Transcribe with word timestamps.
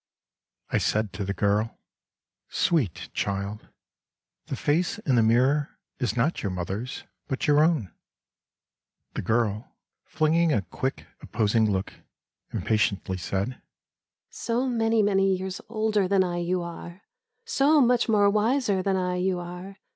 I 0.71 0.79
said 0.79 1.13
to 1.13 1.23
the 1.23 1.31
girl:' 1.35 1.77
Sweet 2.65 3.09
child, 3.13 3.67
the 4.47 4.55
face 4.55 4.97
in 4.97 5.13
the 5.13 5.21
mirror 5.21 5.77
Is 5.99 6.17
not 6.17 6.41
your 6.41 6.49
mother's, 6.49 7.03
but 7.27 7.45
your 7.45 7.63
own/ 7.63 7.93
The 9.13 9.21
girl 9.21 9.75
flinging 10.05 10.53
a 10.53 10.63
quick 10.63 11.05
opposing 11.21 11.71
look, 11.71 11.93
Impatiently 12.51 13.17
said:' 13.17 13.61
So 14.47 14.67
many 14.67 15.03
many 15.03 15.35
years 15.35 15.61
older 15.69 16.07
than 16.07 16.23
I 16.23 16.37
you 16.37 16.63
are, 16.63 17.03
So 17.45 17.79
much 17.79 18.09
more 18.09 18.27
wiser 18.31 18.81
than 18.81 18.97
I 18.97 19.17
you 19.17 19.37
are. 19.39 19.77